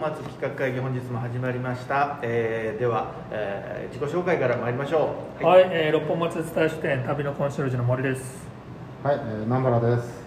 [0.00, 8.46] 本松企画会議本日も始まりました、えーでは、えー自己紹介から参りましょうはい、えー六本松伝え書店旅のコンシェルジュの森です。
[9.02, 10.20] はい、えー、南原です。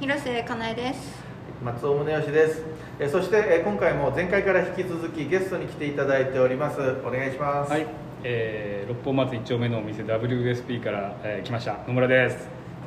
[0.00, 1.18] 広瀬かなえです。
[1.64, 2.62] 松尾宗義です、
[2.98, 7.86] えーそして、えー今回も前回から引き続きゲストに来ていただいておりますお願いしますはい、
[8.22, 12.34] えー、六本松一丁目のお店 WSP から、えー来ました野村です。
[12.34, 12.40] よ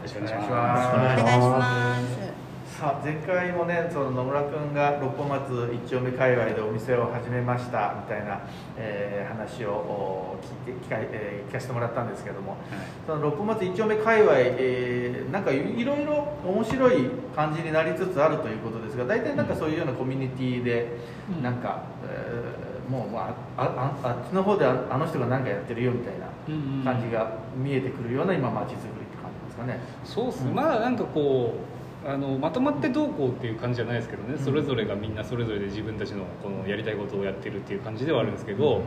[0.03, 0.97] ろしくお願いしおます。
[0.97, 2.32] 願いしお願いします。
[2.79, 8.41] さあ前回もねその野村君が六本松一丁目界隈でお店を始めましたみたいな、
[8.77, 12.57] えー話をお聞いて聞か,、えー聞かせてもらったんですけども
[13.05, 20.97] その六本松一丁目界隈、えーなんかいいろいろ面白い感じになりつつあるということですが大体なんかそういうようなコミュニティで、
[21.37, 28.75] うんなんか、えーもう、まあ、あああっちの方でああの人が何かやってるよみたいなうんうん感じが見えてくるような今街づくりっ
[29.09, 29.79] て感じですかね。
[30.03, 30.51] そうっすね。
[30.53, 31.72] まあなんかこう。
[32.05, 38.81] あのまとまってどうこうっていう感じじゃないですけどね、それぞれがみんなそれぞれで自分たちのこのやりたいことをやってるっていう感じではあるんですけど、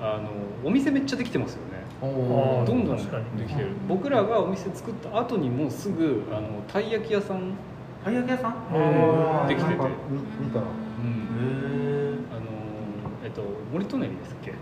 [0.00, 0.30] あの
[0.64, 1.80] お店めっちゃできてますよね。
[2.00, 3.02] どんどんで
[3.46, 3.68] きてる。
[3.88, 7.54] 僕らがお店作った後にもうすぐあのたい焼き屋さん、
[8.04, 9.48] たい焼き屋さん？
[9.48, 9.76] できてて。
[9.76, 10.60] 見た。
[10.60, 10.66] ら、へ
[12.30, 12.40] あの
[13.24, 14.52] えっと森隣ですっけ？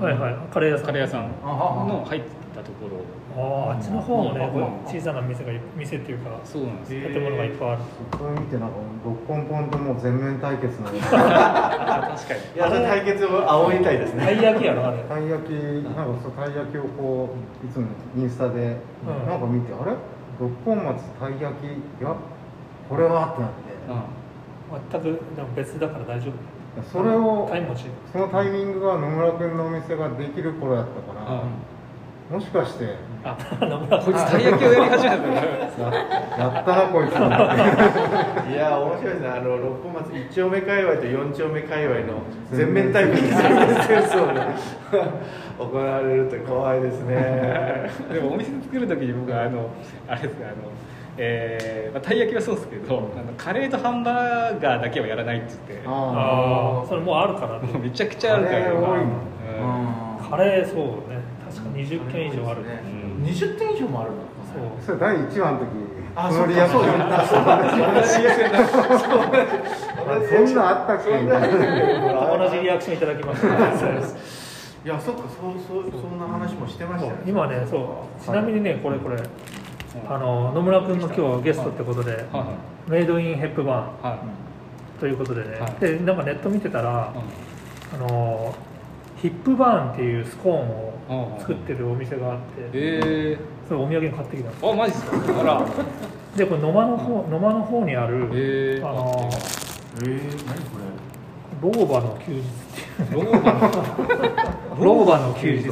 [0.00, 0.86] はいはい、カレー屋さん。
[0.86, 1.28] カレー屋さん。
[1.42, 2.22] の入っ
[2.54, 3.00] たところ。
[3.34, 4.40] ああ、あっちの方もね、
[4.86, 7.12] 小さな店がい店っていうか、そうなんです。
[7.12, 7.78] 建物がいっぱいある。
[8.12, 10.88] そこ見てなんか六本ポンともう全面対決の。
[10.92, 12.40] 確かに。
[12.54, 14.24] いや対決を煽りたいですね。
[14.24, 14.98] たい焼きやろあれ。
[14.98, 17.30] たい焼きなんかそうたい焼きをこ
[17.62, 19.28] ういつもインスタでうん。
[19.28, 19.92] なんか見て、あれ？
[20.38, 21.70] 六本松たい焼きい
[22.02, 22.14] や
[22.88, 23.32] これは？
[23.32, 23.72] ってなって、
[24.92, 25.04] 全く
[25.36, 26.32] でも別だから大丈夫。
[26.92, 27.50] それを。
[28.12, 31.42] そのタイミングが野村君のお店ができる頃やったから、
[32.30, 35.44] もしかしてあ野村こいつたい焼きをやり始めたんだ や
[36.38, 37.12] やったなこいつ。
[38.50, 43.38] いや面白いですねあの六本松一丁目界隈と四丁目界隈の全面対決戦
[44.04, 44.46] 争が
[45.58, 47.90] 行われるって怖いですね。
[48.10, 49.68] でもお店作る時に僕はあの
[50.08, 50.54] あれですかあの
[51.18, 55.86] えーまあ、たい焼きはそうですけど、あのカレーとハンバーガーだけはやらないって言って。
[55.86, 57.66] ああ、それもうあるからね。
[57.72, 58.58] もうめちゃくちゃあるから。
[58.60, 58.98] カレー多いもん
[60.22, 60.30] うん。
[60.30, 60.78] カレーそう
[61.10, 61.20] ね。
[61.44, 62.62] 確か20軒以上ある。
[62.62, 63.24] うん。
[63.24, 64.16] 20点以上もあるの？
[64.52, 64.84] そう。
[64.84, 65.66] それ第1話の時
[66.14, 67.26] あそのリアクションそうだ。
[67.26, 71.10] そうだ新鮮だそんなんあったっけ？
[71.10, 73.48] 同じリアクションいた だきました。
[73.48, 77.22] いやそっかそうそうそんな話もしてましたよね。
[77.26, 78.24] 今ね、そう。
[78.24, 79.16] ちなみにね、これこれ。
[80.08, 82.46] あの野村君の今日ゲストってことで、はいは
[82.88, 82.90] い。
[82.90, 84.06] メイドインヘップバー。
[84.08, 85.00] ンはい。
[85.00, 85.72] ということでね、はい。
[85.80, 87.12] でなんかネット見てたら、
[87.92, 88.54] あの
[89.16, 93.38] ヒップバーンっていうスコーンを作ってるお店があって、え
[93.68, 95.40] それお土産に買ってきたんですー、あマジですか？
[95.40, 95.66] あら。
[96.36, 99.28] でこれ野間の方野間の方にある、えー、あの
[99.96, 100.78] えー、何こ
[101.60, 102.42] 老婆の休日っ
[103.06, 103.24] ていう。
[104.80, 105.68] 老婆の休日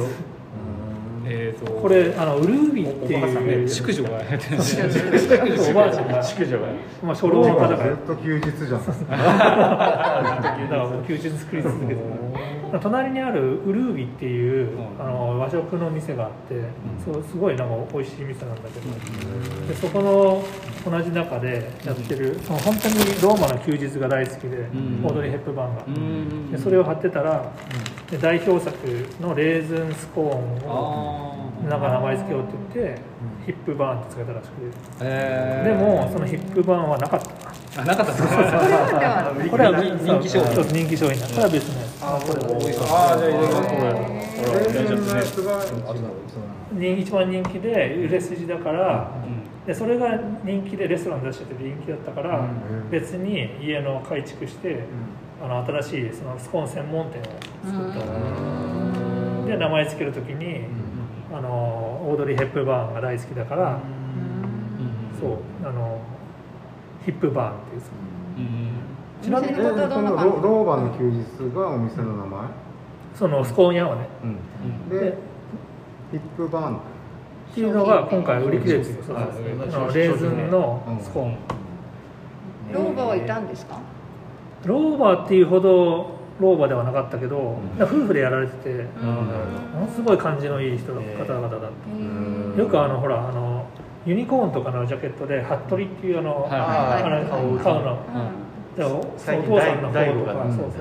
[1.33, 4.87] えーとこれあのウルービっていうね宿女がやってるんですよ。
[5.71, 6.21] おばあちゃんが。
[6.21, 6.67] 宿女が。
[7.03, 8.85] まあ初老の方がずっと休日じゃん。
[8.85, 10.19] だか
[10.69, 11.99] らもう休日作り続けてる。
[12.81, 15.01] 隣にあるウルービっていううん。
[15.01, 16.55] あの和食の店があって、
[17.03, 20.43] そうすごいなんか美味しい店なんだけど、でそこの
[20.89, 25.05] 同じ中でやってる、その本当にローマの休日が大好きで、ん。
[25.05, 26.51] オードリー・ヘップバーンが、うん。
[26.51, 27.51] でそれを貼ってたら、
[28.11, 28.75] で代表作
[29.21, 31.33] のレーズンスコーンを
[31.65, 33.01] あなんか名前付けようって言って、
[33.45, 37.81] ヒップバーンってつけたらしくて、えでもそのヒップバーンはなかった。
[37.81, 39.31] あなかったですか？
[39.49, 40.53] これは人人気商品。
[40.55, 41.27] そう人気商品だ。
[41.27, 41.85] これは別ね。
[42.01, 45.61] あこれ多いですあじゃあいただきますこれほらレ大丈夫ーズンのやですねつが
[46.73, 49.65] 人一番人気で売れ筋だから、うん。
[49.67, 52.89] でそれが人気でレストラン出してて人気だったから、うん。
[52.89, 54.79] 別に家の改築して、
[55.43, 57.23] あの新しいそのスコーン専門店を
[57.65, 60.65] 作った、で名前付ける時に、
[61.33, 63.79] あのオードリー・ヘップバーンが大好きだから、
[65.19, 65.99] そうあの
[67.05, 67.81] ヒップバーンっていう
[68.37, 68.71] うん。
[69.21, 71.23] ちなみにえーこのロローバの休日
[71.55, 72.47] がお店の名前、
[73.15, 74.07] そのスコーン屋はね。
[74.89, 75.17] でで
[76.11, 76.77] ヒップバーン。
[76.77, 76.79] っ
[77.53, 78.95] ていうのが今回売り切れてる。
[79.93, 81.37] レーズンのうんスコーン、
[82.71, 83.77] 老婆はいたんですか？
[84.65, 88.69] ローバーっていうほど老婆ではなかったけど、夫婦でやられてて、
[88.99, 91.61] ものすごい感じのいい人の方々だっ
[92.55, 93.65] た、よくあのほらあの
[94.05, 98.31] ユニコーンとかのジャケットで服部っていうあの、はいあの買うの、うん。
[98.75, 99.35] でお父さん
[99.81, 100.33] の大方とか、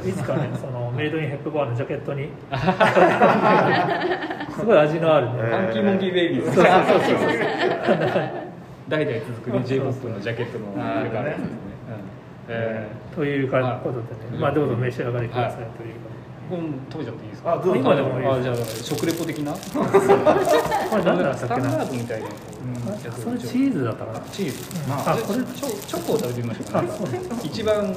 [0.09, 2.29] いつかね そのメイドインヘップバーンのジャケットに。
[4.55, 5.85] すごい味のあるね、えファンキー。
[5.85, 6.45] モンキーベイビー。
[6.45, 7.19] そうそうそうそう。
[8.89, 11.45] 代々続くね j ポップのジャケットのあるやつですね、
[12.53, 14.03] えというかことで
[14.33, 17.53] ね、まあどうぞ召し上がりくださいはというー、これ食べちゃっていいですか？
[17.53, 17.77] あどうぞ。
[17.77, 19.53] 今でもいいあじゃあ食レポ的な？
[19.55, 21.71] これ何だっスタンたっけな？
[21.79, 22.27] ダードみたいな。
[22.27, 22.31] あ
[23.13, 24.21] それチーズだったかな？
[24.33, 24.93] チーズ、うん。
[24.93, 27.07] あこれチョチョコを食べてみましょうか、あそう
[27.45, 27.93] 一番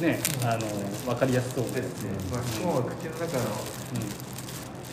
[0.00, 0.60] ねあの
[1.06, 1.64] 分かりやすそう。
[1.72, 1.86] でね、
[2.30, 2.40] まあ、
[2.74, 3.44] もう口の中の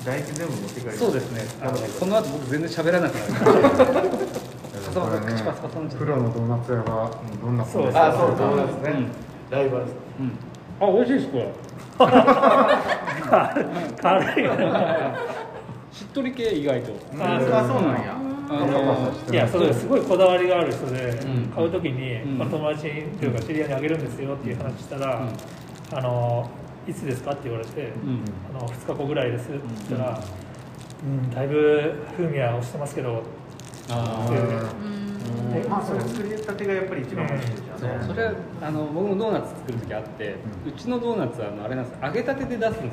[0.04, 0.92] 唾液全部持って帰る。
[0.94, 1.42] そうですね。
[1.62, 4.10] あのこの後僕全然喋らなくなる
[4.92, 5.44] これね
[5.98, 9.12] プロのドーナツ屋がどんなそうですあそうそうですね、うん。
[9.50, 10.38] ライバルうん。
[10.80, 11.54] あ美味しいですこれ
[13.98, 14.44] 軽い。
[14.44, 15.16] な
[15.92, 16.92] しっとり系意外と。
[17.20, 18.18] あそうなんや。
[19.32, 21.52] いやそれすごいこだわりがある人で、うん。
[21.54, 22.38] 買う時に、うん。
[22.38, 22.84] まあ、友達
[23.20, 25.28] というか知り合いにあげるんですよっていう話したら、
[25.94, 26.50] あの
[26.88, 28.24] いつですかって言われて、うん。
[28.50, 29.60] あの2日後ぐらいですって
[29.90, 30.20] 言ったら、
[31.04, 33.24] うん、だいぶ風味は落ちてますけど
[33.90, 34.26] あー。
[34.26, 34.56] っていうね
[35.64, 35.70] うん。
[35.70, 37.90] まあそれ作りたてがやっぱり一番美味しいですそう。
[37.90, 38.32] よね、それ
[38.62, 40.36] あの僕もドーナツ作る時あって、
[40.68, 42.90] うちのドーナツはあのあれなんです揚げたてで出すんですよ。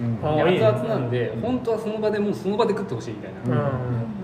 [0.00, 3.50] 熱々なんで本当はその場でもうその場で食ってほしいみたいうん。
[3.56, 3.70] な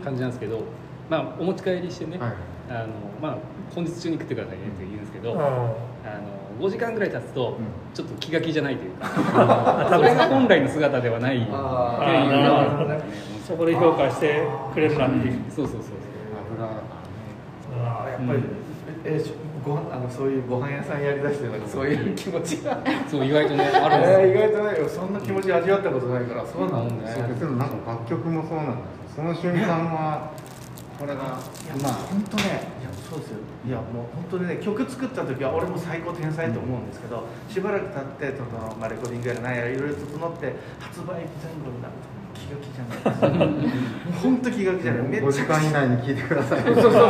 [0.05, 0.61] 感じなんですけど、
[1.09, 2.33] まあお持ち帰りしてね、はい。
[2.71, 2.89] あの
[3.23, 3.39] まあ
[3.75, 5.39] 本日中に食ってくださいねって言うんですけど、うん。
[5.41, 5.79] あの
[6.61, 7.55] 5時間ぐらい経つとん。
[7.95, 13.03] ちょっと気が気じゃないというか、それが本来の姿ではないっていうのは
[13.47, 15.83] そこで評価してくれるなんていう、そうそうそう
[16.67, 16.99] からね
[17.77, 18.43] あやっぱり、
[19.05, 19.33] えし
[19.65, 22.83] ご飯あのそういうご飯屋さんやりだしてなんかそういう気持ちが。
[23.11, 30.33] そう意外とねあるんですよえー、意外とないよそんな気持ち味わったことないからそうなのね、そう別になんか楽曲もそうなんですよその瞬間は
[30.99, 32.45] これがいやまあ本当ね
[32.81, 33.39] いやそうですよ。
[33.67, 37.89] いやもう本当にね曲作った時は俺も最高天才と思うんですけど、しばらく
[38.19, 41.23] 経ってその、まあ、レコーディングやら何やらいろいろ整って発売前
[41.63, 42.18] 後になると
[42.49, 43.49] 気が気じゃない。
[44.23, 45.09] 本当気が気じゃない。
[45.09, 46.63] めっ5ちゃ時間以内に聞いてください。
[46.63, 47.03] そうそうそうそう。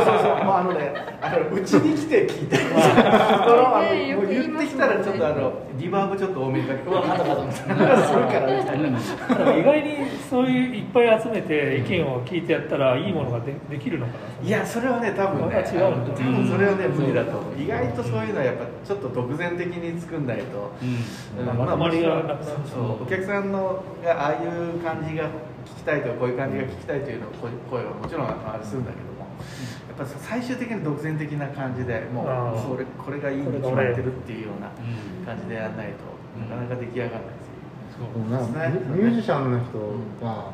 [0.43, 2.57] もうあのね あのうちに来て聞いて。
[2.57, 6.89] そのあのねよもうく言ってきたらちょっとあのリバーブちょっと多めにかけて
[7.55, 9.95] するからみたいなでも意外に
[10.29, 14.47] そういういっぱい集めて意見を聞いてやったらいいものがでできるのかな。
[14.47, 16.13] いやそれはね多分ね違うんだ。
[16.15, 21.45] 多分それはね無理だと思う意外とそういうのはやっぱちょっと独善的に作んないと、うん。
[21.45, 22.39] まあまりがなくなる。
[22.65, 25.28] そうお客さんのがああいう感じが
[25.89, 29.25] たいとかこういう感じが聞きたいというの声声はもちろんあれするんだけども
[29.89, 34.69] やっぱ最終的に独善的な感じでもうそれこれがいいに決まってるっていうような
[35.25, 36.05] 感じでやらないと
[36.37, 36.49] うん。
[36.49, 38.05] なかなか出来上がらないですよ。
[38.93, 39.79] ミミュージシャンの人
[40.23, 40.53] は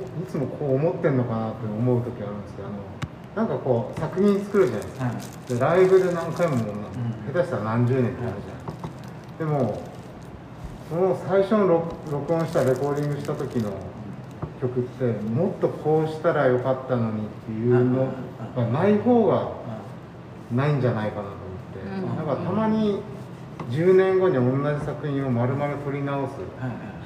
[0.00, 2.78] いつもこう思ってんのかなって思う時あるんですけどあの
[3.34, 5.54] なんかこう作品作るじゃないですか。
[5.54, 8.36] でライブで何回も、下手したら何十年ってなる
[9.38, 9.82] じゃない、でも
[10.88, 13.70] その最初の録録音したレコーディングした時の
[14.62, 18.06] 曲ってもっとこうしたらよかったのにっていうの
[18.56, 19.50] がない方が
[20.54, 21.36] ないんじゃないかなと思っ
[21.74, 22.16] て、うん。
[22.16, 23.00] なんかたまに
[23.70, 26.48] 10年後に同じ作品を丸々撮り直す企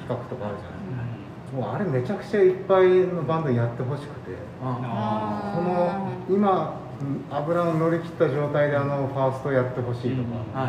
[0.07, 1.07] 画とかあるじゃない
[1.55, 4.35] もうあれめちゃくちゃいっぱいのバンドにやってほしくて。
[4.61, 10.67] あこの今うん油を乗り切った状態であのファーストやってほしいとか、は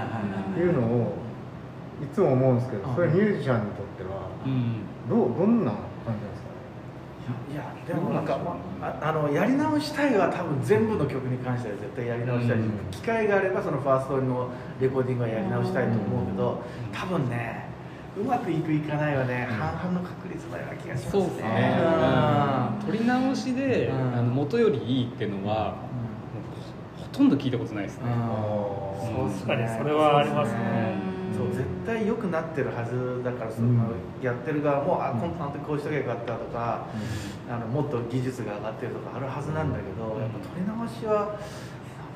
[0.59, 1.15] いうのを
[2.03, 2.95] いつも思うんですけどうん。
[2.95, 4.85] それミュージシャンにとってはうん。
[5.09, 6.38] どうどんな感じなんですか？
[6.38, 6.38] ね
[7.53, 12.71] いやでもなんか、まあ、あのやり直したいは多分全部の曲に関しては絶対やり直したいし、うん。
[12.91, 17.69] 機会があればそのファーストのレコーディングはやり直したいと思うけど、多分ね
[18.17, 21.49] うまくいくいかないはね、半々の確率のような気がしますそうですね。
[21.49, 21.79] ね
[22.85, 24.15] 撮り直しで、うん。
[24.15, 25.77] あの元よりいいっていうのは、
[26.97, 29.25] ほとんど聞いたことないですね、うん。
[29.25, 33.77] うん確かにそれはありますねそう絶対良くなってるはずだからその、うん。
[34.23, 35.39] やってる側もあこん。
[35.39, 36.87] なこうしときゃよかったとか、
[37.49, 41.39] あのもっと技術が上がってるとかあるはずなんだけど、やっぱ撮り直しは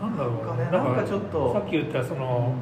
[0.01, 2.55] なんだろうねなんかねなんかちょっとさっき言ったその、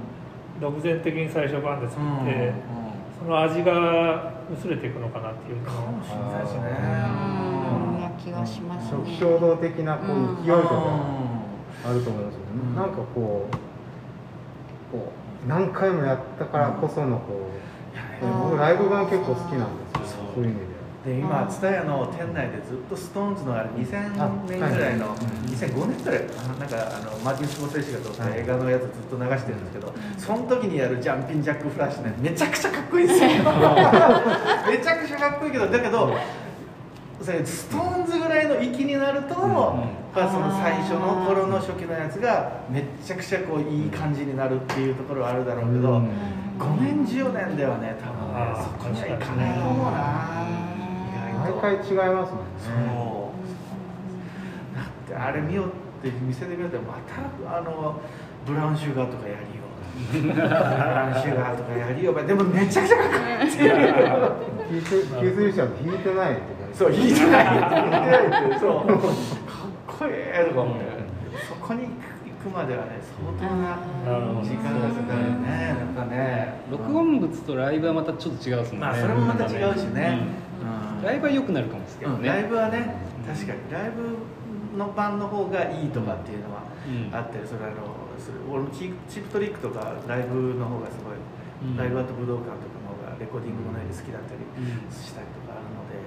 [0.60, 2.80] 独善的に最初バンで作って、うん
[3.20, 6.60] その味が薄れていくのかなっていうのかもしれないですね。
[6.64, 9.16] うんな気がしますね。
[9.20, 10.74] 衝動的なこう勢いとか
[11.84, 12.74] あると思うんですよね、うん。
[12.76, 13.52] なんかこう
[14.90, 17.50] こう何回もやったからこそのこ
[18.22, 18.50] う、うん。
[18.50, 20.34] 僕ライブ版結構好きなんですよそう。
[20.34, 20.70] そういう意味で。
[21.00, 25.18] で今蔦屋の店内でずっとストーンズのあれ2000年ぐらいの、はい
[25.50, 26.20] 2005年ぐらい
[26.58, 28.40] なんかあのマーティン・スコセッシが撮ったはい。
[28.40, 33.28] 映画のやつずっと流してるんですけど、その時にやるジャンピン・ジャック・フラッシュねめちゃくちゃかっこいいですよ。
[34.68, 36.14] めちゃくちゃかっこいいけどだけど
[37.22, 39.34] それストーンズぐらいの域になると、
[40.14, 46.08] ぱその最初の頃の初期のやつがめっちゃくちゃこういい感じになるっていうところはあるだろうけど、うん。
[46.58, 50.00] 5年10年ではね多分ねそこにはいかないと思うな
[51.40, 51.80] 毎回違い
[52.14, 52.72] ますもんそう。
[52.76, 52.80] ね
[54.76, 55.66] だってあれ見よっ
[56.02, 58.00] て店で見よってまたあの
[58.46, 59.64] ブラウンシュガーとかやりよ。
[59.90, 60.04] うア
[61.10, 62.12] ンシュガーとかやりよ。
[62.12, 63.14] ばでもめちゃくちゃかっこ
[64.72, 67.44] いいって気づいちゃうと弾いてないってそう弾いてない。
[67.44, 67.96] 弾いてな
[68.40, 68.86] いってそう
[70.48, 70.84] とか思って
[71.48, 71.88] そこに行
[72.42, 73.76] くまではね相当な
[74.42, 75.76] 時間がかかるね。
[75.94, 76.60] なんかね。
[76.70, 78.86] 録音物とライブはまたちょっと違うですもんね。
[78.86, 80.18] まあそれもまた違うしね、
[80.62, 81.04] うん。
[81.04, 82.96] ライブは良くなるかもしれないうんライブはね
[83.26, 83.58] 確かに。
[83.70, 87.14] ライブの版の方がいいとかっていうのはうん。
[87.14, 91.20] あってそれあのそれ俺もチーチープトリックとかライブの方がすごい、
[91.70, 91.76] うん。
[91.76, 94.90] ライブアート武道館とかの方がレコーディングもね好きだったりうん。
[94.90, 96.00] したりとかあるので、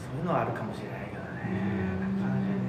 [0.00, 2.09] そういうのはあるかもしれないけどね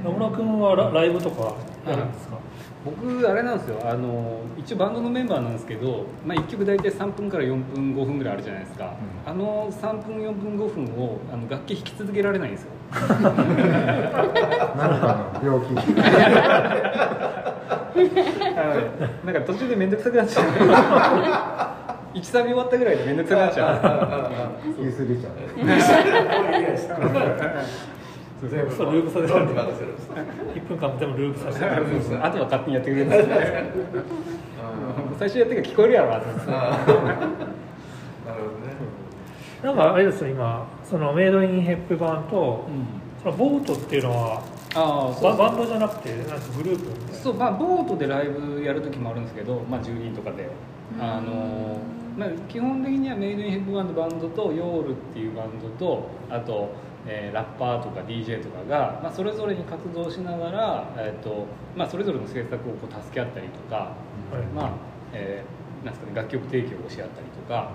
[0.03, 1.55] 野村君はラライブとか
[1.87, 2.37] やるんですか、
[2.83, 3.79] 僕あれなんですよ。
[3.83, 8.93] あの一応バンドのメンバーなんですけど、まあ、1曲大体3分から4分5分ぐらいあるじゃないですか、
[9.25, 12.69] あの3分4分5分をあの楽器弾き続けられないんですよ。
[12.91, 13.09] 何
[14.99, 15.73] かの病気。
[19.25, 22.17] なんか途中で面倒くさくなっちゃう。
[22.17, 24.73] 1サビ終わったぐらいで面倒くさくなっちゃう。
[24.83, 25.33] 気すぎちゃう
[28.49, 28.75] 全部。
[28.75, 29.95] そうループさせドンると任せる
[30.55, 32.23] 1分間も全部ループさせてる。
[32.23, 33.35] あとは勝手にやってくれるんですよ
[35.19, 35.93] 最初やってから聞こえる。
[35.93, 37.21] やろってなるほどね。
[39.63, 42.65] なんかあれですよ今そのメイドインヘップ版と、
[43.21, 44.41] そのボートっていうのは
[44.73, 50.49] ああババンドじゃなくてなんかグループそうまあボートでライブやる時もあるんですけど、まあ、10人とかで、
[50.99, 51.77] あの
[52.17, 56.69] まあ、基本的にはメイドインヘップバンドバンドとヨールっていうバンドとあと、
[57.07, 64.43] えーラッパーとか DJ とかが、まあ、それぞれに活動しながら、えーとまあ、それぞれの制作をこう助け合ったりとか、はい。
[64.55, 64.71] まあ
[65.13, 67.71] えーなんですかね、楽曲提供をし合ったりとか、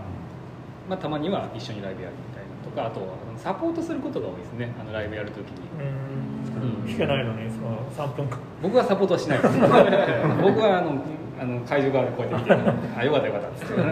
[0.89, 4.73] まあ、たまには一緒にライブやるみたいなとかあとあのサポートすることが多いですね。
[4.81, 5.67] あのライブやる時に。
[5.75, 6.87] うん。
[6.87, 8.39] 弾けないのにその3分間。
[8.63, 9.43] 僕はサポートはしない。
[9.43, 9.59] で す
[10.41, 11.03] 僕はあの
[11.41, 13.83] あの会場側でこうやって見てあよかったよかったっつって。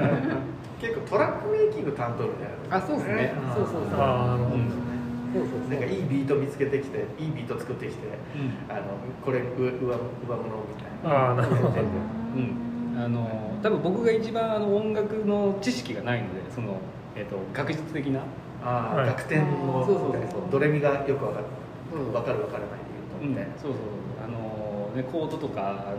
[0.81, 3.35] 結構トラックメイキング担当みたいなあそうですね。
[3.35, 3.53] ん。
[3.53, 4.00] そうそうそう。
[4.00, 4.55] あーなるほど。
[4.55, 4.93] うん
[5.41, 8.75] なんかいいビート見つけてきていいビート作ってきてうん。
[8.75, 8.83] あの
[9.25, 11.31] これ上上上物みたいな。
[11.31, 11.81] あーなるほど。
[11.81, 12.97] うん。
[12.97, 16.76] あの多分僕が一番あの音楽の知識がないのでその、
[17.17, 18.21] えっと学術的な。
[18.62, 19.07] ああ、はい。
[19.07, 20.41] 楽天もそうそうそう。
[20.50, 21.47] ドレミがよくわかる
[21.95, 22.12] うん。
[22.12, 23.81] わかるわからないで言うとみたいな、そうそう
[24.25, 25.99] あの、ね、コードとかあの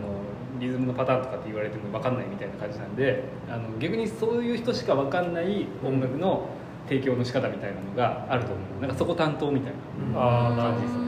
[0.58, 6.48] リズムのパターンとかって言われても分かんないみたいな感じなんであの逆にそういう人しか分かんない音楽の
[6.88, 8.80] 提供の仕方みたいなのがあると思う。
[8.80, 9.72] なんかそこ担当みたい
[10.12, 10.20] な
[10.56, 11.06] 感じですね。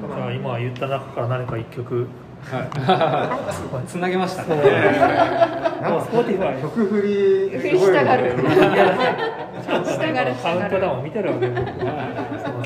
[0.00, 2.08] どじゃあ今言った中から何か1曲。
[2.42, 3.86] はい。
[3.86, 4.54] つなげましたね。
[4.56, 6.00] もう。
[6.00, 7.58] Spotify 曲振り。
[7.58, 8.34] 振りしたがる。
[8.34, 10.12] ちゃんと従る。
[10.12, 11.48] ねカウントダウンを見てるわけ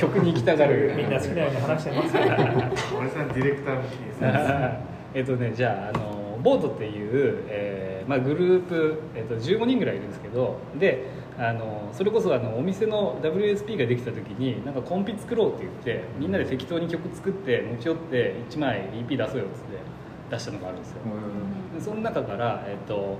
[0.00, 0.94] 曲に行きたがる。
[0.96, 2.12] みんな好きなように話してます。
[2.12, 2.24] けど
[2.98, 4.80] 俺さんディレクター向きですね
[5.14, 7.75] えっとねじゃああのボートっていう、えー
[8.06, 11.06] まあ、グループ、えっと15人ぐらいいるんですけどで
[11.38, 19.78] あのそれこそあのお店の WSP ができた時になんかコンピ作ろうって言ってみんなで適当に曲作って持ち寄って1枚 EP 出そうよっつって
[20.30, 20.98] 出したのがあるんですよ。
[21.74, 23.18] でその中から、えっと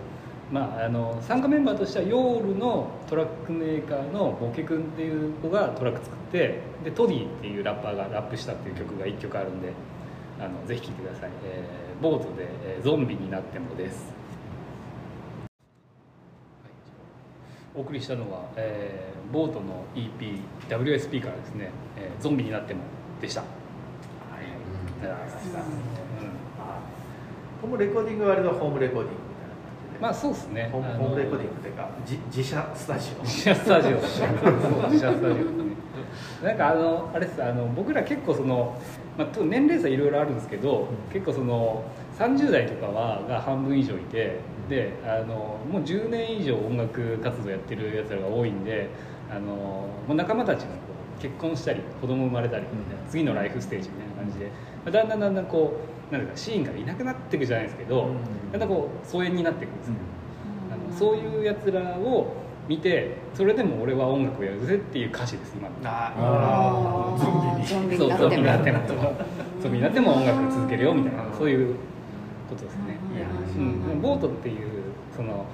[0.51, 9.73] まあ、あの参加メンバーとしてはヨールのトラックメーカーのボケ君っていう子がトラック作ってでトディっていうラッパーがラップしたっていう曲が1曲あるんで
[10.39, 14.13] あのぜひ聴いてください、えーボートで、えーゾンビになっても」です、
[17.77, 22.81] お送りしたのは、えーボートの EPWSP からですね、えーゾンビになっても」
[23.21, 24.45] でした、はい、
[25.03, 25.09] うん。
[27.61, 29.21] ホームレコーディングは割とホームレコーディング
[30.01, 30.69] まあそうですね。
[30.71, 33.23] ホームレコーディングっていうか自自社スタジオ。
[33.23, 33.97] 自社スタジオ。
[33.97, 35.11] 自社スタジオ。
[35.11, 35.77] ですね
[36.45, 38.79] なんかあのあれですあの僕ら結構その、
[39.19, 41.83] まあ、と年齢差いろいろあるんですけど、結構その
[42.19, 48.89] 30代とかはが半分以上いてであのもう10年以上音楽活動やってるやつらが多いんで
[49.31, 50.73] あのもう仲間たちがこ
[51.19, 52.67] う結婚したり子供生まれたり、
[53.09, 54.53] 次のライフステージみたいな感じで、ま
[54.89, 55.81] あだんだんだんだんこ
[56.11, 58.53] うなんかシーンからいなくなっていくじゃないですけど、うん。
[58.53, 59.95] だんだんこう疎遠になっていくんですよ、
[60.71, 62.35] あのそういうやつらを
[62.69, 65.75] 見てそれでも俺は音楽をやるぜっていう歌詞です今の。
[65.85, 67.25] ああー。
[67.25, 67.67] ゾンビに。
[67.67, 68.81] ゾンビそうゾンビにになっても。
[69.63, 71.75] ゾンビになっても音楽続けるよみたいなそういう
[72.49, 75.47] ことですね、いやうん、ボートっていうその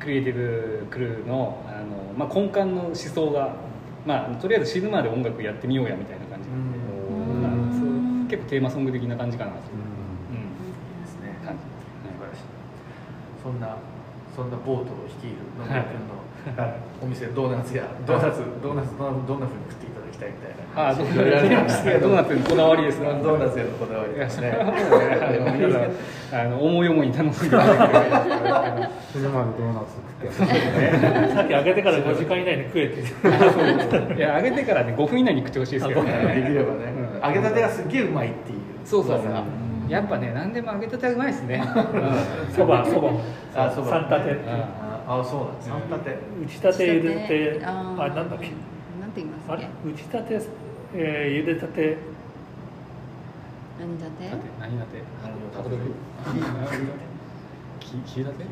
[0.00, 3.56] クリエイティブクルーのあの、まあ、根幹の思想が、
[4.04, 6.72] まあ、とりあえず死ぬまで音楽やってみようやみたいな感じなん。
[6.72, 6.82] で、う
[7.38, 7.42] ん。
[7.42, 7.48] ま
[8.26, 11.02] あ、結構テーマソング的な感じかなという、うん。
[11.04, 12.42] ですね感じ素晴らしい
[13.42, 13.60] そん。
[13.60, 13.76] な
[14.36, 14.50] そん。
[14.50, 16.20] なボートを率いる野村君の
[17.02, 19.26] お店ドーナツやドーナツドーナツどん。
[19.26, 19.40] どん。
[19.40, 22.08] なふうに食っていただきたいみたいなあどういろいろありますけど。
[22.08, 24.14] ドーナツにこだわりですかドーナツへのこだわり。
[24.14, 24.58] ですね。
[26.32, 33.02] あの思い思いに頼んでいただけれまでドーナツ食ってさっき開けてから5時間以内に食えって。
[33.02, 36.02] 言っていや揚げてからね5分以内に食ってほしいですけど。
[36.02, 36.20] できね
[36.54, 36.92] ればね。
[37.22, 37.34] うん。
[37.34, 38.58] 揚げたてがすっげえうまいっていう。
[38.84, 39.26] そうそうそう。
[39.28, 39.44] 噂
[39.88, 41.62] やっぱね何でも揚げたてはうまいですね。
[42.56, 43.10] そばそば。
[43.12, 43.20] も
[43.54, 43.90] あそば。
[43.90, 44.50] 三立て。
[45.06, 45.68] ああそうなんです。
[45.68, 46.16] 三立て。
[46.42, 47.28] 打ちたて茹でた
[47.60, 47.72] てあ
[48.14, 48.50] なんだっけ？
[49.48, 49.68] あれ？
[49.84, 50.40] 打ちたて、
[50.94, 51.96] えー、茹でたて？
[53.78, 54.28] 何だって？
[54.30, 54.46] だって？
[54.60, 55.02] 何だって？
[55.22, 55.32] 何
[55.64, 56.74] 函館
[57.80, 58.44] ききだて？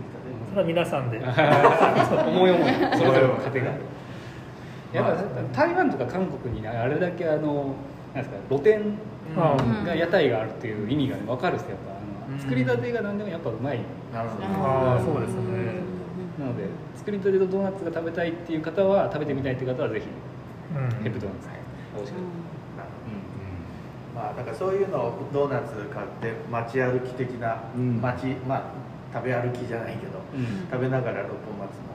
[0.51, 1.19] それは皆さんで。
[2.29, 2.73] 思い思い。
[2.99, 3.73] それぞれの家庭が。
[4.93, 5.23] やまあっぱ
[5.67, 7.75] 台湾とか韓国にねあれだけあの
[8.15, 8.83] なんですか露店
[9.35, 11.97] あうんが屋台があるっていう意味がね分かるんですよやっ
[12.37, 12.43] ぱ。
[12.43, 13.79] 作りたてが何でもやっぱうまい。
[14.13, 14.45] なるほど。
[14.47, 15.41] あーそうですね。
[16.39, 16.65] なので
[16.97, 20.07] 作りたてとドーナツが食べたいっていう方は食べてみたいっていう方はぜひ。
[20.07, 20.32] うん
[21.03, 21.49] ヘップドーナツ
[21.97, 22.15] 美味しい
[22.77, 23.23] なるほど
[24.15, 28.01] まあだからそういうのをドーナツ買って街歩き的なうん。
[28.01, 28.63] 街、まあ
[29.13, 30.69] 食べ歩きじゃないけど、うん。
[30.71, 31.93] 食べながら六本松の、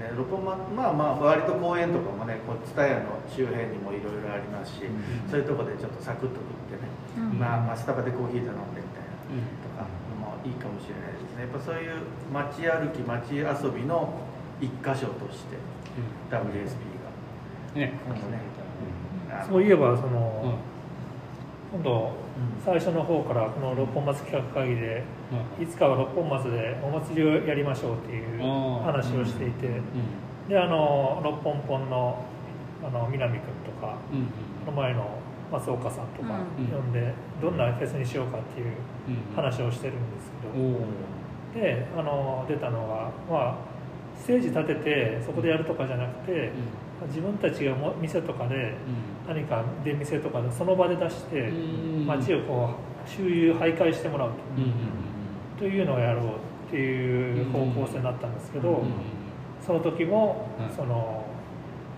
[0.00, 5.30] ね、六本松まあまあ割と公園とかもねこう蔦屋の周辺にもいろいろありますし、うん。
[5.30, 7.38] そういうとこでちょっとサクッと食ってね、うん。
[7.40, 9.44] まあ、まあスタバでコーヒーで飲んでみたいなうん。
[9.64, 9.88] とか
[10.20, 11.48] もいいかもしれないですね。
[11.48, 14.20] やっぱそういう街歩き街遊びの
[14.60, 15.56] 一箇所として
[16.28, 16.93] WSP
[17.74, 17.92] ね。
[19.48, 20.12] そういえばそうん。
[20.12, 20.54] の、
[21.72, 22.10] 今度
[22.64, 25.02] 最初の方からこの六本松企画会議で
[25.60, 28.40] いつかは六本松でお祭りをやりましょうっていう
[28.82, 29.68] 話をしていて
[30.48, 32.24] であの六本ポンの
[32.86, 34.26] あの南君とかうんうん
[34.66, 35.18] この前の
[35.52, 36.66] 松岡さんとかうん。
[36.66, 37.12] 呼んで
[37.42, 38.66] どんなフェスにしようかっていう
[39.08, 39.34] うん。
[39.34, 40.30] 話をしてるんです
[41.54, 43.54] けどであの出たのがまあ
[44.16, 46.50] ステージ立ててそこでやるとかじゃなくて
[47.06, 48.74] 自分たちがも店とかで
[49.28, 51.52] 何か出店とかでその場で出して
[52.06, 52.70] 街をこ
[53.06, 54.36] う周遊徘徊してもらうと。
[55.58, 56.24] というのをやろう
[56.68, 58.92] っていう方向性になったんですけどうん
[59.64, 60.70] その時もはい。
[60.74, 61.24] その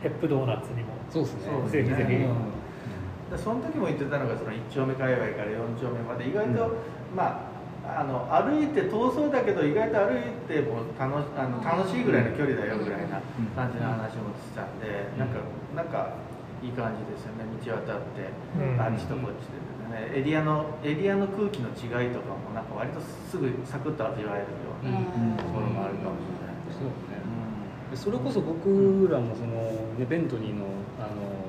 [0.02, 1.70] ヘップドーナツにもそうですね。
[1.70, 3.32] ぜひぜひ。
[3.32, 6.28] でその時も言ってたのがその1丁目界隈から4丁目まで。
[6.28, 6.76] 意外と、
[7.16, 7.45] まあ
[7.86, 13.22] あの歩いて遠そうだけど意外と歩いても楽しあの楽しいぐらいの距離だよぐらいな
[13.54, 14.80] 感じの話もしてたん。
[14.80, 15.38] で、なんか
[15.74, 16.14] なんか
[16.62, 17.46] いい感じですよね。
[17.62, 18.26] 道渡って、
[18.58, 18.80] うん。
[18.80, 20.12] あっちとこっちでね。
[20.18, 25.36] エリアのエリアの空気の違いとかもなんか割とすぐサクッと味わえるようなうん。
[25.36, 27.22] ところもあるかもしれないですそうね。
[27.22, 30.66] ねそれこそ僕らもその、ね、ベントニーの
[30.98, 31.46] あの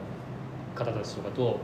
[0.76, 1.60] 方たちとかと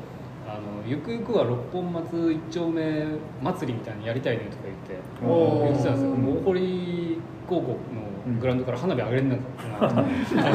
[0.48, 3.06] あのゆくゆくは六本松一丁目
[3.42, 6.12] 祭りみたいなのやりたいねとか言って言ってたんですよ。
[6.12, 10.52] 大堀高校のグラウンドから花火上げれるんだなと思ってだか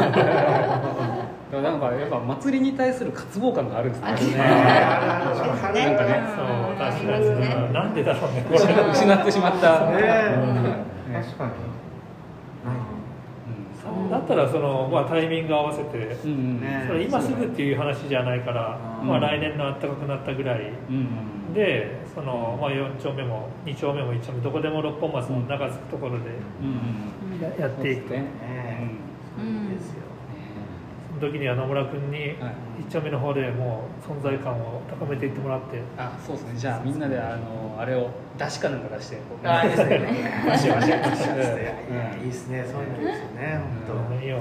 [1.52, 4.06] らなんかやっぱ祭りに対する渇望感があるんですね。
[4.06, 5.96] なんかね。
[6.36, 7.70] そう確かにね。
[7.72, 9.96] なんでだろうね失失ってしまった、ね。
[9.96, 10.02] ね
[11.22, 11.50] 確かに。
[12.64, 12.97] うん
[14.10, 16.60] だったらその、まあ、タイミング合わせてうんうん。
[16.60, 20.72] ねそれ今すぐっていう話じゃないから、うんまあ、来年の暖かくなったぐらい。
[20.90, 26.24] うんうんでその、まあ、4丁目も2丁目も1丁目どこでも六本松の長つくところで
[26.60, 28.26] うんうんややっていくと、うですよ。
[28.28, 28.57] その
[31.18, 32.36] 時には野村君にはい
[32.88, 40.42] 1丁目の方でもう存在感を高めていってもらってあそうですねじゃあみんなであのあれを出しかなんか出してこうあいいですね。
[40.46, 42.64] マシマシいやいやいいですね。
[42.70, 43.60] そういうですよね。
[43.86, 44.22] 本当。
[44.22, 44.38] いいよ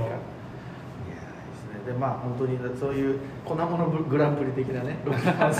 [1.87, 4.97] でまあ本当にそういう粉物グランプリ的なね。
[5.05, 5.53] ロッキーハウ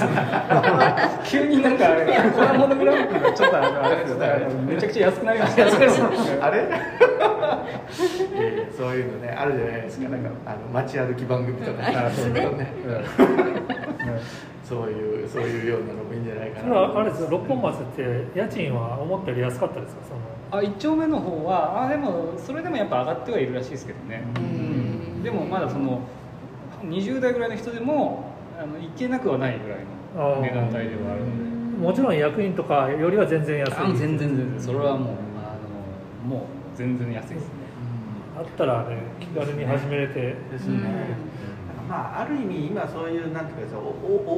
[1.26, 5.62] ス急になんかあれコラボのグランプリがちょっとあれですよねめちゃくちゃ安くなりました。
[5.64, 6.46] 安くなりました。
[6.46, 6.58] あれ？
[6.68, 10.10] いやいやそういうのねあるじゃないですか。
[10.10, 11.80] なんかあの街歩き番組とか。
[11.88, 12.42] あそうね。
[12.42, 12.68] ね。
[14.64, 16.74] そういう そういうようなのもいいんじゃないかそな。
[16.76, 17.28] れはあれですよ。
[17.32, 20.02] 六本松って家賃は思ったより安かったですか？
[20.10, 20.20] その。
[20.60, 24.77] あ一丁目の方はあでもそれでもやっぱ上がってはいるらしいですけどね、うん
[25.24, 26.02] でもまだその
[26.84, 29.80] 20代ぐらいの人でもあの行けなくはないぐらい
[30.16, 31.58] の値段帯ではあるので。
[31.78, 35.56] もちろん役員とかよりは全然安いあ全然全然それはもうあ
[36.26, 37.50] のもう全然安いですね。
[38.36, 40.36] あったらね気軽に始めれて。
[40.52, 41.16] ですね。
[41.88, 43.88] まあある意味今そういうなんていうかさお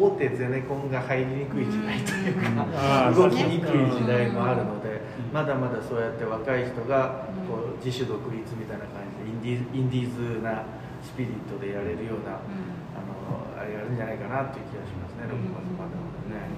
[0.06, 5.34] 大手ゼネコンが入りにくい時代というか、動きにくい時代もあるので、うん。
[5.34, 10.64] まだまだそうやって若い人がこう自主独立みたいな感じでインディインディーズな
[11.02, 15.26] スピリットでやれるような、あのあれやるんじゃないかなっていう気がしますね。
[15.26, 15.50] うん。
[15.50, 16.54] 六本松まだまだね。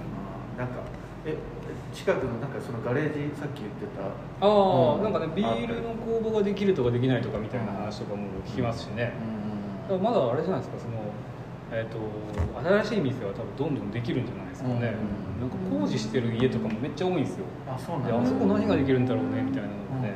[0.52, 0.58] うん。
[0.58, 0.82] なんか
[1.24, 1.36] え
[1.94, 5.02] 近くのなんかそのガレージさっき言ってたああ、うん。
[5.04, 9.12] なんかねビールの工房ができるとかできないとかみたいな話とかも聞きますしね、
[9.88, 10.98] だからまだあれじゃないですかその、
[11.72, 11.98] えー、と
[12.84, 14.78] 新しい店は多分どんどんできるんじゃないですかね、う
[15.28, 17.44] んなんか工事してる家とかもめっちゃ多いんですよ。
[17.66, 20.14] あそうなんであそこ何ができるんだろうねみたいなのうんがね、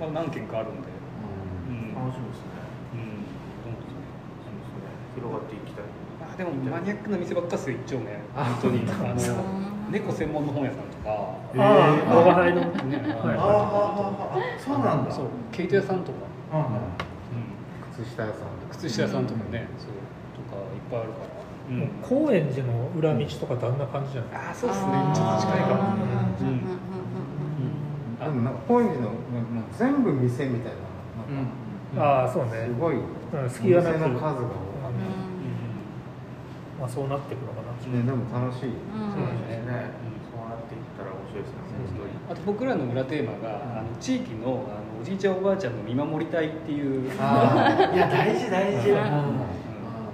[0.00, 0.88] まあ、何軒かあるんで、
[1.70, 1.94] うん。
[1.94, 2.58] 楽しみですね。
[2.98, 3.22] うん。
[5.14, 5.84] 広がっていきたい。
[6.26, 8.18] あでもマニアックな店ばっかっすよ一丁目。
[8.34, 8.82] 本当に。
[8.90, 9.14] あの
[9.92, 11.38] 猫専門の本屋さんとか。
[11.56, 12.66] ああ動画配のね
[13.14, 15.12] ああああそうなんだ。
[15.12, 16.18] そう毛糸屋さんとか、
[16.52, 16.80] うんうんうん、
[17.96, 18.74] 靴下屋さんとか。
[18.74, 19.94] 靴下屋さんとかね、そう。
[20.34, 21.30] とかいっぱいあるから、
[21.70, 24.30] うん、高円寺の裏道とかってあんな感じじゃない？
[24.34, 24.92] ああそうですね。
[25.14, 26.48] ちょっと近いかも、うん。
[26.48, 26.60] うん。
[28.18, 29.10] でもなんか高円寺の
[29.54, 30.82] なんか全部店みたいな
[31.34, 31.46] なん
[31.94, 32.66] かああそうね。
[32.66, 34.44] すごいうん隙がな店の数が多かっ
[36.80, 37.72] まあそうなっていくのかな。
[37.78, 38.60] たねでも楽しい。
[38.60, 39.94] そうですね。
[40.28, 47.10] そうなっていったら面白いですね本当にあと僕らの裏テーマが、あの地域のあのおじいちゃんおばあちゃんの見守り隊っていう。
[47.20, 48.88] ああいや大事大事。
[48.88, 48.96] うん。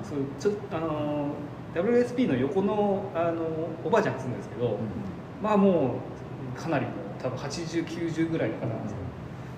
[0.03, 1.29] そうちょあの
[1.73, 4.79] WSP の横のあのおばあちゃんが住んでるんですけど、
[5.41, 5.95] まあも
[6.57, 8.75] うかなりもう多分8090ぐらいの方な。
[8.75, 8.99] んですよ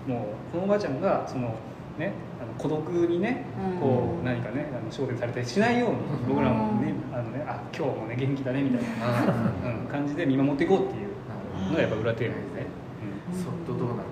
[0.07, 1.55] もうこのおばあちゃんがその
[1.97, 3.47] ねあの孤独にね
[3.81, 5.97] こう何かねあの焦点されたりしないように
[6.29, 11.09] 僕らもねあのねあ今日もね元気だねみたいな、うん、感じで見守っていこうっていう
[11.71, 12.66] のがやっぱ裏テーマですね、
[13.33, 14.12] ソフトドーナツを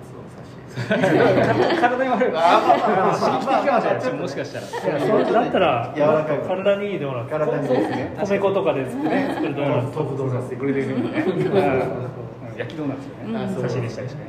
[0.71, 2.31] 体に悪い。
[2.35, 6.39] あ刺激的かもしれないもしかしたらだったら柔らかい。
[6.39, 9.09] 体にいいドーナツ体にいいですね米粉とかで作る
[9.55, 9.97] ドーナツ。
[9.97, 11.01] 豆腐ドーナツでこれでね、うん。
[12.57, 13.09] 焼きドーナツ
[13.59, 14.21] をね、し入れしたりして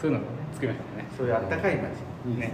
[0.00, 1.06] そういうのを作りましたね。
[1.16, 2.00] そういうあったかいねです
[2.36, 2.52] ね。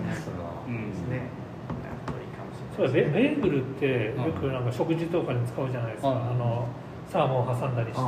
[2.76, 6.68] そうベベーグルってよくなんか食事とかに使うじゃないですか、はいあの
[7.10, 8.00] サーモン挟んだりして、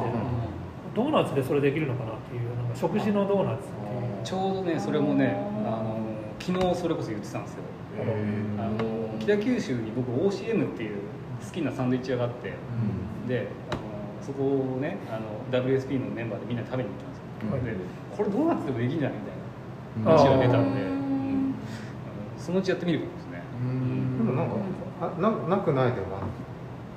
[0.95, 4.25] ドーナツでそれできるのかなっていうなんか食事のドーナツっていう。
[4.25, 5.99] ちょうどね、それもね、あの
[6.39, 7.61] 昨日それこそ言ってたんですよ。
[8.59, 10.97] あの北九州に僕 OCM っていう
[11.45, 12.53] 好きなサンドイッチ屋があって、
[13.29, 13.81] で、あの
[14.21, 14.43] そこ
[14.77, 17.75] をね、あの WSP のメンバーでみんなで食べに行ったんですよ。
[17.75, 17.77] で、
[18.17, 21.01] これドーナツでもできんじゃないみたいな話が出たんで、うん
[22.39, 23.43] そのうちやってみることですね。
[24.19, 24.57] でもなんか
[25.01, 26.07] あななくないでも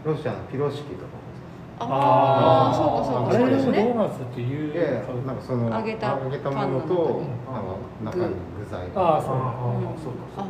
[0.06, 1.23] ロシアのピロシキとか
[1.90, 3.38] ああそうかそうあれ？
[3.38, 3.94] でもかそうですね。
[3.94, 8.36] ドーナツっていうなんかその揚げた揚げたものとパンの中に。
[8.60, 8.88] 具材。
[8.96, 9.54] ああそうか
[10.04, 10.48] そうか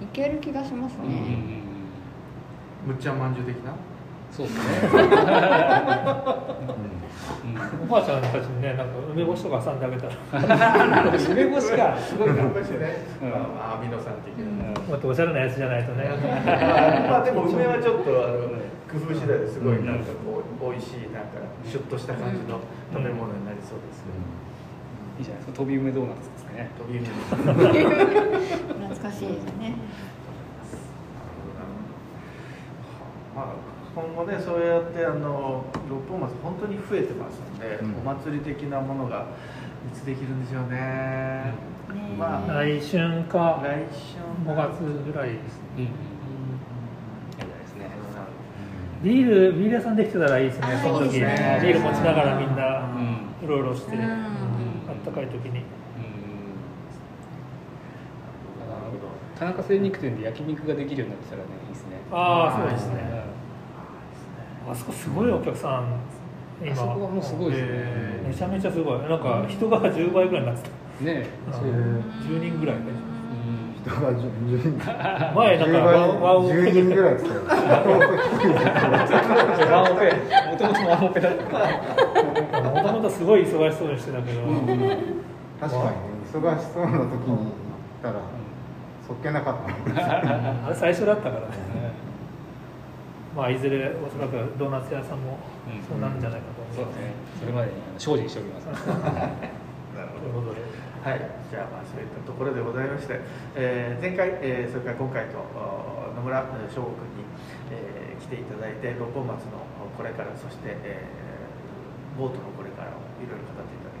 [0.00, 1.62] いける気がしますね。
[2.86, 3.72] むっちゃんまんじゅう的な？
[4.36, 4.62] そうですね。
[7.56, 10.12] おばあちゃんたちにねなんか梅干しとか挟んであげたら。
[11.08, 11.96] 梅干しか。
[11.96, 12.44] すごいな。
[12.44, 13.30] 梅干しねうん。
[13.30, 13.36] ま
[13.72, 14.76] あアミノ酸的な。
[14.76, 16.04] もっとおしゃれなやつじゃないとね。
[17.08, 18.36] まあでも梅はちょっとあの
[18.86, 22.60] 工夫次第ですごいなんかこう美味しいなんかシュッとした感じの
[22.92, 24.20] 食べ物になりそうですけど。
[25.16, 25.64] いいじゃないですか。
[25.64, 26.68] 飛び梅ドーナツですね。
[26.76, 27.24] 飛び梅懐
[29.00, 29.80] かしいですね。
[33.34, 37.94] まあ今後ねそうやってあの六本松本当に増えてますので、うん。
[37.96, 39.26] お祭り的なものが
[39.90, 41.54] いつできるんでしょうね、ね
[42.18, 45.88] まあ来春か来週5月ぐらいですね。
[49.02, 53.46] ビールビール屋さんできてたらいいですねあその時ビール持ちながらみんなうん。
[53.46, 54.02] うろうろして、うん。
[54.02, 55.62] あったかい時に。
[59.38, 61.96] 田中精肉店で焼肉ができるようになってたらね、いいですね。
[62.10, 63.10] ああそうですね。
[63.12, 63.15] う
[64.68, 65.84] あそこすごいお客さん。
[65.84, 65.86] ん
[66.62, 66.72] 今。
[66.72, 68.28] あそこはもうすごいですね。
[68.28, 68.98] めちゃめちゃすごい。
[69.00, 71.04] なんか人が10倍ぐらいになってた。
[71.04, 71.26] ね。
[71.52, 71.68] そそう。
[71.68, 71.72] う。
[72.24, 72.76] 10人ぐらい。
[72.76, 72.82] ね
[73.86, 74.18] 人が10
[74.58, 74.78] 人。
[75.34, 77.40] 前なんかワンワンオ10人ぐらいっつったよ
[79.70, 80.02] ワンオペ、
[80.50, 81.42] もともとワンオペだった。
[82.62, 84.40] もともとすごい忙しそうにしてたけど、
[85.60, 85.84] 確かに。
[85.84, 87.48] ね忙しそうな時に行っ
[88.02, 88.14] たら
[89.06, 89.54] そっけなかっ
[89.94, 90.66] た。
[90.66, 91.46] あれ最初だったからね
[93.36, 95.82] まあいずれおそらくドーナツ屋さんもうん。
[95.84, 97.12] そうなるんじゃないかと思う、そうですね。
[97.38, 98.66] それまでに精進しておきます。
[99.94, 100.24] なるほど。
[100.24, 100.64] ということで
[101.06, 101.22] はい、
[101.52, 103.20] じゃあまあそういったところでございまして、
[103.54, 107.28] えー前回、えーそれから今回とお野村えー翔吾君に、
[107.70, 109.62] えー来ていただいて六本松の
[109.94, 113.95] これからそして、えーボートのこれからをいろいろ語っていただ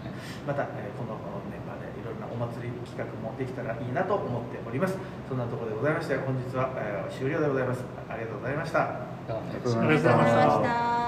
[0.00, 1.16] きましたえーこの
[1.52, 4.96] メンバーでいろいろなお祭り企画もできたらいいなと思っております。
[5.28, 7.84] そんなところでございまして本日は、えー終了でございます。
[8.08, 8.80] ありがとうございました。
[8.80, 10.99] ありがとうございました